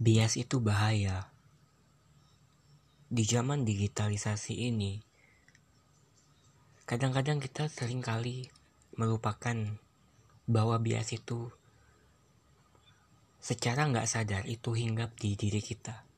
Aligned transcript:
bias 0.00 0.40
itu 0.40 0.64
bahaya. 0.64 1.28
Di 3.12 3.20
zaman 3.28 3.68
digitalisasi 3.68 4.72
ini, 4.72 4.96
kadang-kadang 6.88 7.36
kita 7.36 7.68
sering 7.68 8.00
kali 8.00 8.48
melupakan 8.96 9.76
bahwa 10.48 10.80
bias 10.80 11.12
itu 11.12 11.52
secara 13.44 13.92
nggak 13.92 14.08
sadar 14.08 14.48
itu 14.48 14.72
hinggap 14.72 15.12
di 15.20 15.36
diri 15.36 15.60
kita. 15.60 16.08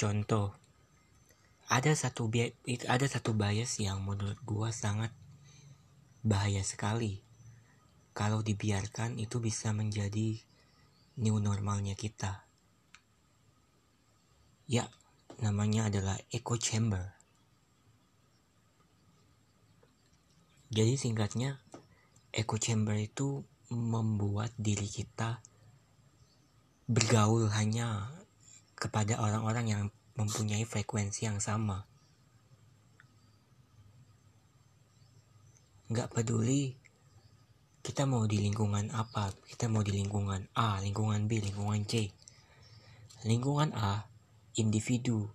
Contoh, 0.00 0.56
ada 1.68 1.92
satu 1.92 2.32
ada 2.88 3.04
satu 3.04 3.36
bias 3.36 3.84
yang 3.84 4.00
menurut 4.00 4.40
gua 4.48 4.72
sangat 4.72 5.12
bahaya 6.24 6.64
sekali. 6.64 7.20
Kalau 8.16 8.40
dibiarkan 8.40 9.20
itu 9.20 9.44
bisa 9.44 9.76
menjadi 9.76 10.40
new 11.16 11.36
normalnya 11.36 11.92
kita. 11.92 12.44
Ya, 14.64 14.88
namanya 15.42 15.92
adalah 15.92 16.16
echo 16.32 16.56
chamber. 16.56 17.12
Jadi 20.72 20.96
singkatnya, 20.96 21.60
echo 22.32 22.56
chamber 22.56 22.96
itu 22.96 23.44
membuat 23.68 24.56
diri 24.56 24.88
kita 24.88 25.44
bergaul 26.88 27.48
hanya 27.52 28.08
kepada 28.76 29.20
orang-orang 29.20 29.66
yang 29.68 29.82
mempunyai 30.16 30.64
frekuensi 30.64 31.28
yang 31.28 31.40
sama. 31.40 31.84
Nggak 35.92 36.08
peduli 36.08 36.81
kita 37.82 38.06
mau 38.06 38.22
di 38.30 38.38
lingkungan 38.38 38.94
apa, 38.94 39.34
kita 39.50 39.66
mau 39.66 39.82
di 39.82 39.90
lingkungan 39.90 40.46
A, 40.54 40.78
lingkungan 40.78 41.26
B, 41.26 41.42
lingkungan 41.42 41.82
C. 41.82 42.14
Lingkungan 43.26 43.74
A, 43.74 44.06
individu 44.54 45.26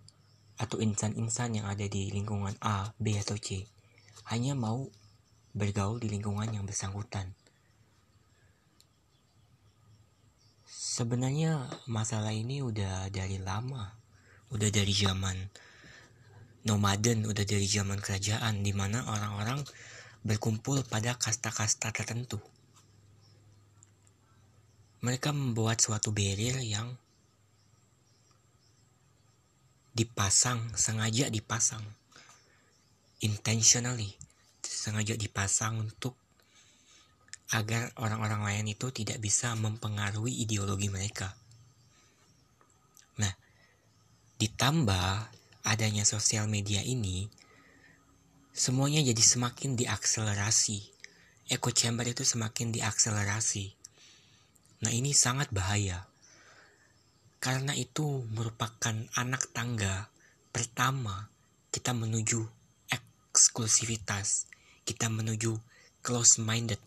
atau 0.57 0.79
insan-insan 0.79 1.59
yang 1.59 1.67
ada 1.67 1.83
di 1.85 2.09
lingkungan 2.09 2.55
A, 2.63 2.95
B 2.97 3.19
atau 3.19 3.35
C 3.35 3.67
hanya 4.27 4.55
mau 4.59 4.91
bergaul 5.55 6.03
di 6.03 6.11
lingkungan 6.11 6.51
yang 6.51 6.67
bersangkutan. 6.67 7.31
Sebenarnya 10.67 11.71
masalah 11.87 12.35
ini 12.35 12.59
udah 12.59 13.07
dari 13.07 13.39
lama, 13.39 13.95
udah 14.51 14.69
dari 14.73 14.91
zaman 14.91 15.47
nomaden, 16.67 17.23
udah 17.23 17.45
dari 17.47 17.63
zaman 17.63 18.03
kerajaan, 18.03 18.65
di 18.65 18.75
mana 18.75 19.07
orang-orang 19.07 19.63
berkumpul 20.27 20.83
pada 20.83 21.15
kasta-kasta 21.15 21.95
tertentu. 21.95 22.37
Mereka 24.99 25.31
membuat 25.31 25.79
suatu 25.79 26.11
barrier 26.11 26.59
yang 26.59 26.91
dipasang, 29.95 30.75
sengaja 30.75 31.31
dipasang, 31.31 31.81
intentionally, 33.23 34.13
sengaja 34.61 35.15
dipasang 35.15 35.79
untuk 35.79 36.13
agar 37.55 37.95
orang-orang 37.95 38.43
lain 38.43 38.75
itu 38.75 38.91
tidak 38.91 39.23
bisa 39.23 39.55
mempengaruhi 39.55 40.43
ideologi 40.43 40.91
mereka. 40.91 41.31
Nah, 43.17 43.31
ditambah 44.37 45.31
adanya 45.63 46.03
sosial 46.03 46.51
media 46.51 46.83
ini, 46.83 47.31
semuanya 48.57 49.05
jadi 49.05 49.21
semakin 49.21 49.77
diakselerasi. 49.77 50.81
Echo 51.47 51.69
chamber 51.69 52.09
itu 52.09 52.25
semakin 52.25 52.73
diakselerasi. 52.73 53.69
Nah 54.81 54.91
ini 54.91 55.13
sangat 55.13 55.53
bahaya. 55.53 56.09
Karena 57.37 57.77
itu 57.77 58.25
merupakan 58.33 58.97
anak 59.13 59.53
tangga 59.53 60.09
pertama 60.49 61.29
kita 61.69 61.93
menuju 61.93 62.41
eksklusivitas. 62.89 64.49
Kita 64.81 65.05
menuju 65.13 65.53
close-minded. 66.01 66.81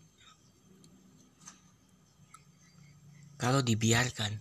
Kalau 3.39 3.63
dibiarkan, 3.63 4.37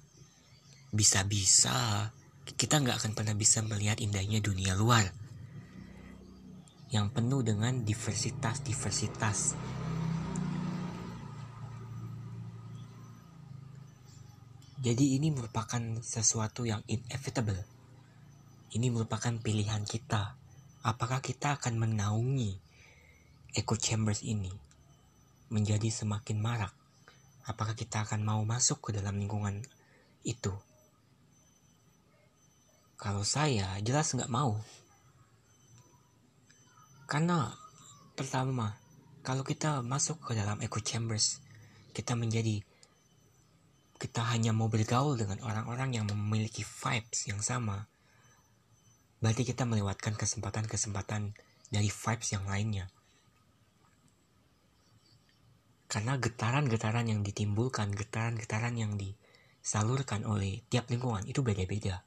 bisa-bisa 0.91 2.11
kita 2.59 2.83
nggak 2.83 2.99
akan 3.01 3.13
pernah 3.15 3.39
bisa 3.39 3.63
melihat 3.63 4.03
indahnya 4.03 4.43
dunia 4.43 4.75
luar 4.75 5.30
yang 6.91 7.11
penuh 7.15 7.47
dengan 7.47 7.87
diversitas-diversitas. 7.87 9.55
Jadi 14.81 15.21
ini 15.21 15.29
merupakan 15.29 16.01
sesuatu 16.01 16.65
yang 16.65 16.81
inevitable. 16.89 17.63
Ini 18.73 18.89
merupakan 18.89 19.37
pilihan 19.37 19.85
kita. 19.85 20.35
Apakah 20.81 21.21
kita 21.21 21.61
akan 21.61 21.77
menaungi 21.77 22.57
echo 23.53 23.77
chambers 23.77 24.25
ini 24.25 24.51
menjadi 25.53 25.93
semakin 25.93 26.41
marak? 26.41 26.73
Apakah 27.45 27.77
kita 27.77 28.09
akan 28.09 28.25
mau 28.25 28.41
masuk 28.49 28.89
ke 28.89 28.97
dalam 28.97 29.21
lingkungan 29.21 29.61
itu? 30.25 30.57
Kalau 32.97 33.21
saya 33.21 33.77
jelas 33.85 34.17
nggak 34.17 34.33
mau. 34.33 34.61
Karena 37.11 37.51
pertama, 38.15 38.79
kalau 39.27 39.43
kita 39.43 39.83
masuk 39.83 40.31
ke 40.31 40.39
dalam 40.39 40.63
echo 40.63 40.79
chambers, 40.79 41.43
kita 41.91 42.15
menjadi 42.15 42.63
kita 43.99 44.23
hanya 44.31 44.55
mau 44.55 44.71
bergaul 44.71 45.19
dengan 45.19 45.43
orang-orang 45.43 45.99
yang 45.99 46.07
memiliki 46.07 46.63
vibes 46.63 47.27
yang 47.27 47.43
sama. 47.43 47.91
Berarti 49.19 49.43
kita 49.43 49.67
melewatkan 49.67 50.15
kesempatan-kesempatan 50.15 51.35
dari 51.67 51.91
vibes 51.91 52.31
yang 52.31 52.47
lainnya. 52.47 52.87
Karena 55.91 56.15
getaran-getaran 56.15 57.11
yang 57.11 57.27
ditimbulkan, 57.27 57.91
getaran-getaran 57.91 58.79
yang 58.79 58.95
disalurkan 58.95 60.23
oleh 60.23 60.63
tiap 60.71 60.87
lingkungan 60.87 61.27
itu 61.27 61.43
beda-beda 61.43 62.07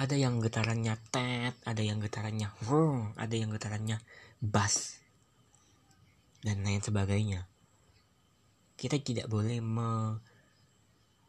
ada 0.00 0.16
yang 0.16 0.40
getarannya 0.40 0.96
tet, 1.12 1.52
ada 1.68 1.82
yang 1.84 2.00
getarannya 2.00 2.48
vroom, 2.64 3.12
ada 3.20 3.34
yang 3.36 3.52
getarannya 3.52 4.00
bass, 4.40 5.02
dan 6.40 6.64
lain 6.64 6.80
sebagainya. 6.80 7.44
Kita 8.80 8.96
tidak 8.98 9.28
boleh 9.28 9.60
me 9.60 10.16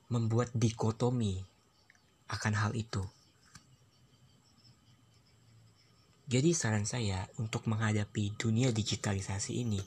membuat 0.08 0.54
dikotomi 0.54 1.42
akan 2.30 2.54
hal 2.54 2.72
itu. 2.78 3.02
Jadi 6.30 6.56
saran 6.56 6.88
saya 6.88 7.28
untuk 7.36 7.68
menghadapi 7.68 8.40
dunia 8.40 8.72
digitalisasi 8.72 9.60
ini, 9.60 9.82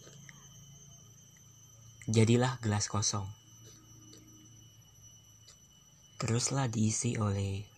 jadilah 2.07 2.61
gelas 2.61 2.87
kosong. 2.93 3.27
Teruslah 6.21 6.69
diisi 6.71 7.19
oleh 7.19 7.76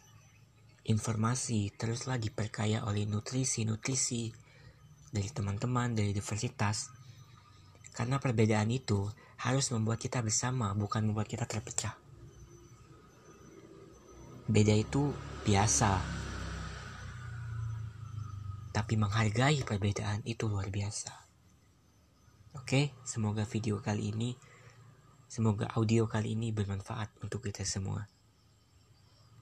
informasi 0.89 1.69
teruslah 1.77 2.17
diperkaya 2.17 2.89
oleh 2.89 3.05
nutrisi-nutrisi 3.05 4.33
dari 5.13 5.29
teman-teman 5.29 5.93
dari 5.93 6.17
universitas. 6.17 6.89
Karena 7.93 8.17
perbedaan 8.17 8.73
itu 8.73 9.05
harus 9.45 9.69
membuat 9.69 10.01
kita 10.01 10.25
bersama, 10.25 10.73
bukan 10.73 11.13
membuat 11.13 11.29
kita 11.29 11.45
terpecah. 11.45 11.93
Beda 14.49 14.73
itu 14.73 15.13
biasa. 15.45 16.01
Tapi 18.73 18.95
menghargai 18.97 19.61
perbedaan 19.69 20.25
itu 20.25 20.49
luar 20.49 20.73
biasa. 20.73 21.13
Oke, 22.57 22.97
semoga 23.05 23.45
video 23.45 23.85
kali 23.85 24.09
ini, 24.09 24.33
semoga 25.29 25.69
audio 25.77 26.09
kali 26.09 26.33
ini 26.33 26.49
bermanfaat 26.49 27.13
untuk 27.21 27.45
kita 27.45 27.61
semua. 27.69 28.09